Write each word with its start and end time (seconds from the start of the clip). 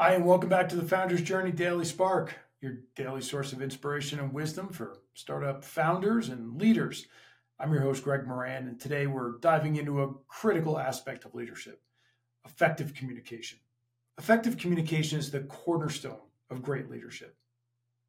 Hi, 0.00 0.14
and 0.14 0.26
welcome 0.26 0.48
back 0.48 0.68
to 0.70 0.76
the 0.76 0.88
Founders 0.88 1.22
Journey 1.22 1.52
Daily 1.52 1.84
Spark, 1.84 2.36
your 2.60 2.78
daily 2.96 3.20
source 3.20 3.52
of 3.52 3.62
inspiration 3.62 4.18
and 4.18 4.32
wisdom 4.32 4.70
for 4.70 4.98
startup 5.14 5.62
founders 5.62 6.30
and 6.30 6.60
leaders. 6.60 7.06
I'm 7.60 7.72
your 7.72 7.82
host, 7.82 8.02
Greg 8.02 8.26
Moran, 8.26 8.66
and 8.66 8.80
today 8.80 9.06
we're 9.06 9.38
diving 9.38 9.76
into 9.76 10.02
a 10.02 10.12
critical 10.26 10.80
aspect 10.80 11.24
of 11.24 11.36
leadership 11.36 11.80
effective 12.44 12.92
communication. 12.92 13.60
Effective 14.18 14.58
communication 14.58 15.20
is 15.20 15.30
the 15.30 15.42
cornerstone 15.42 16.18
of 16.50 16.60
great 16.60 16.90
leadership. 16.90 17.36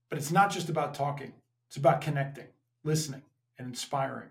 But 0.10 0.18
it's 0.18 0.32
not 0.32 0.50
just 0.50 0.70
about 0.70 0.96
talking, 0.96 1.34
it's 1.68 1.78
about 1.78 2.02
connecting, 2.02 2.48
listening, 2.84 3.22
and 3.60 3.68
inspiring. 3.68 4.30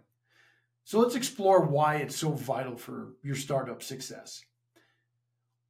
So 0.83 0.99
let's 0.99 1.15
explore 1.15 1.61
why 1.61 1.99
it's 1.99 2.17
so 2.17 2.33
vital 2.33 2.77
for 2.77 3.13
your 3.23 3.37
startup 3.37 3.81
success. 3.81 4.45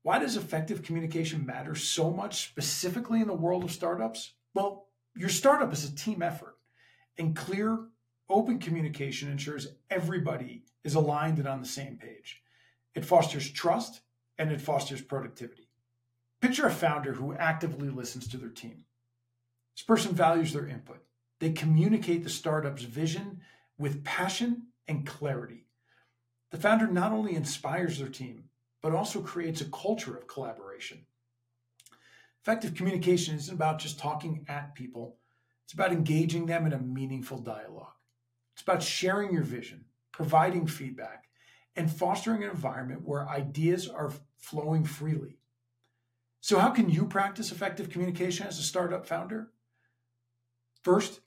Why 0.04 0.18
does 0.18 0.36
effective 0.36 0.82
communication 0.82 1.46
matter 1.46 1.74
so 1.74 2.10
much, 2.10 2.44
specifically 2.44 3.22
in 3.22 3.26
the 3.26 3.32
world 3.32 3.64
of 3.64 3.72
startups? 3.72 4.34
Well, 4.52 4.88
your 5.16 5.30
startup 5.30 5.72
is 5.72 5.82
a 5.82 5.96
team 5.96 6.20
effort, 6.20 6.58
and 7.16 7.34
clear, 7.34 7.86
open 8.28 8.58
communication 8.58 9.30
ensures 9.30 9.66
everybody 9.88 10.64
is 10.84 10.94
aligned 10.94 11.38
and 11.38 11.48
on 11.48 11.62
the 11.62 11.66
same 11.66 11.96
page. 11.96 12.42
It 12.94 13.06
fosters 13.06 13.50
trust 13.50 14.02
and 14.36 14.52
it 14.52 14.60
fosters 14.60 15.00
productivity. 15.00 15.70
Picture 16.42 16.66
a 16.66 16.70
founder 16.70 17.14
who 17.14 17.32
actively 17.32 17.88
listens 17.88 18.28
to 18.28 18.36
their 18.36 18.50
team. 18.50 18.84
This 19.74 19.84
person 19.84 20.14
values 20.14 20.52
their 20.52 20.68
input. 20.68 21.02
They 21.40 21.52
communicate 21.52 22.24
the 22.24 22.30
startup's 22.30 22.82
vision 22.82 23.40
with 23.78 24.04
passion 24.04 24.64
and 24.86 25.06
clarity. 25.06 25.64
The 26.50 26.58
founder 26.58 26.88
not 26.88 27.12
only 27.12 27.34
inspires 27.34 27.98
their 27.98 28.10
team, 28.10 28.50
but 28.84 28.94
also 28.94 29.22
creates 29.22 29.62
a 29.62 29.70
culture 29.70 30.14
of 30.14 30.26
collaboration. 30.26 31.06
Effective 32.42 32.74
communication 32.74 33.34
isn't 33.34 33.54
about 33.54 33.78
just 33.78 33.98
talking 33.98 34.44
at 34.46 34.74
people, 34.74 35.16
it's 35.64 35.72
about 35.72 35.90
engaging 35.90 36.44
them 36.44 36.66
in 36.66 36.74
a 36.74 36.78
meaningful 36.78 37.38
dialogue. 37.38 37.94
It's 38.52 38.60
about 38.60 38.82
sharing 38.82 39.32
your 39.32 39.42
vision, 39.42 39.86
providing 40.12 40.66
feedback, 40.66 41.24
and 41.74 41.90
fostering 41.90 42.44
an 42.44 42.50
environment 42.50 43.00
where 43.06 43.26
ideas 43.26 43.88
are 43.88 44.12
flowing 44.36 44.84
freely. 44.84 45.38
So, 46.42 46.58
how 46.58 46.68
can 46.68 46.90
you 46.90 47.06
practice 47.06 47.52
effective 47.52 47.88
communication 47.88 48.46
as 48.46 48.58
a 48.58 48.62
startup 48.62 49.06
founder? 49.06 49.48
First, 50.82 51.20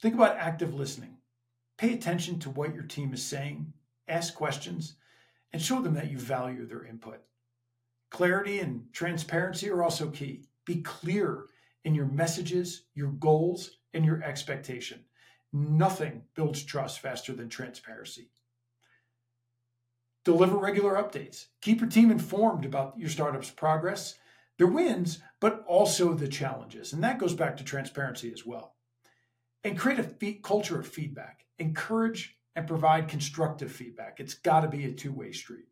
think 0.00 0.14
about 0.14 0.36
active 0.36 0.72
listening. 0.72 1.16
Pay 1.76 1.92
attention 1.92 2.38
to 2.38 2.50
what 2.50 2.72
your 2.72 2.84
team 2.84 3.12
is 3.12 3.24
saying, 3.24 3.72
ask 4.06 4.32
questions, 4.32 4.94
and 5.54 5.62
show 5.62 5.80
them 5.80 5.94
that 5.94 6.10
you 6.10 6.18
value 6.18 6.66
their 6.66 6.84
input. 6.84 7.20
Clarity 8.10 8.58
and 8.58 8.92
transparency 8.92 9.70
are 9.70 9.84
also 9.84 10.10
key. 10.10 10.42
Be 10.66 10.82
clear 10.82 11.44
in 11.84 11.94
your 11.94 12.06
messages, 12.06 12.86
your 12.96 13.12
goals, 13.12 13.78
and 13.94 14.04
your 14.04 14.20
expectation. 14.24 15.04
Nothing 15.52 16.22
builds 16.34 16.64
trust 16.64 16.98
faster 16.98 17.32
than 17.32 17.48
transparency. 17.48 18.30
Deliver 20.24 20.56
regular 20.56 20.94
updates. 20.94 21.46
Keep 21.60 21.82
your 21.82 21.90
team 21.90 22.10
informed 22.10 22.64
about 22.64 22.98
your 22.98 23.08
startup's 23.08 23.50
progress, 23.50 24.18
their 24.58 24.66
wins, 24.66 25.20
but 25.38 25.62
also 25.68 26.14
the 26.14 26.26
challenges. 26.26 26.92
And 26.92 27.04
that 27.04 27.20
goes 27.20 27.34
back 27.34 27.58
to 27.58 27.64
transparency 27.64 28.32
as 28.32 28.44
well. 28.44 28.74
And 29.62 29.78
create 29.78 30.00
a 30.00 30.32
culture 30.42 30.80
of 30.80 30.88
feedback. 30.88 31.44
Encourage 31.60 32.36
and 32.56 32.68
provide 32.68 33.08
constructive 33.08 33.72
feedback. 33.72 34.20
It's 34.20 34.34
got 34.34 34.60
to 34.60 34.68
be 34.68 34.84
a 34.84 34.92
two 34.92 35.12
way 35.12 35.32
street. 35.32 35.66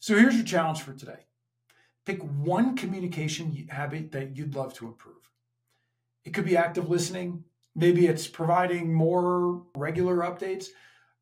So 0.00 0.16
here's 0.16 0.36
your 0.36 0.44
challenge 0.44 0.82
for 0.82 0.92
today 0.92 1.26
pick 2.04 2.22
one 2.22 2.74
communication 2.74 3.68
habit 3.68 4.12
that 4.12 4.34
you'd 4.34 4.54
love 4.54 4.72
to 4.72 4.86
improve. 4.86 5.30
It 6.24 6.32
could 6.32 6.46
be 6.46 6.56
active 6.56 6.88
listening, 6.88 7.44
maybe 7.74 8.06
it's 8.06 8.26
providing 8.26 8.94
more 8.94 9.62
regular 9.76 10.18
updates, 10.18 10.68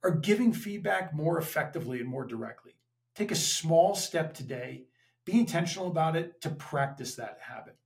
or 0.05 0.13
giving 0.13 0.53
feedback 0.53 1.13
more 1.13 1.39
effectively 1.39 1.99
and 1.99 2.09
more 2.09 2.25
directly. 2.25 2.77
Take 3.17 3.33
a 3.33 3.37
small 3.37 3.97
step 3.97 4.33
today, 4.33 4.85
be 5.25 5.39
intentional 5.41 5.89
about 5.89 6.15
it 6.15 6.41
to 6.43 6.51
practice 6.51 7.17
that 7.17 7.39
habit. 7.41 7.77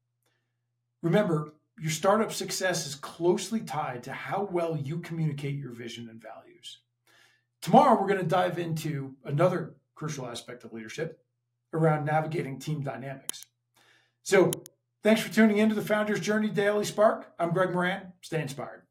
Remember, 1.02 1.54
your 1.80 1.90
startup 1.90 2.32
success 2.32 2.86
is 2.86 2.94
closely 2.94 3.60
tied 3.60 4.02
to 4.02 4.12
how 4.12 4.46
well 4.52 4.76
you 4.76 4.98
communicate 4.98 5.56
your 5.56 5.72
vision 5.72 6.10
and 6.10 6.20
values. 6.20 6.80
Tomorrow, 7.62 8.00
we're 8.00 8.08
going 8.08 8.20
to 8.20 8.26
dive 8.26 8.58
into 8.58 9.14
another 9.24 9.74
crucial 9.94 10.26
aspect 10.26 10.64
of 10.64 10.72
leadership 10.72 11.22
around 11.74 12.04
navigating 12.04 12.58
team 12.58 12.82
dynamics. 12.82 13.44
So, 14.22 14.50
thanks 15.02 15.20
for 15.20 15.32
tuning 15.32 15.58
in 15.58 15.68
to 15.68 15.74
the 15.74 15.82
Founders 15.82 16.20
Journey 16.20 16.48
Daily 16.48 16.84
Spark. 16.84 17.32
I'm 17.38 17.52
Greg 17.52 17.72
Moran. 17.72 18.12
Stay 18.22 18.40
inspired. 18.40 18.82